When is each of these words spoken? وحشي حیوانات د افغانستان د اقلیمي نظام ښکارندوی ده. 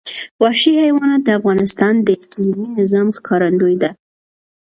وحشي 0.43 0.73
حیوانات 0.83 1.21
د 1.23 1.29
افغانستان 1.39 1.93
د 2.01 2.07
اقلیمي 2.23 2.67
نظام 2.79 3.07
ښکارندوی 3.17 3.75
ده. 3.81 3.89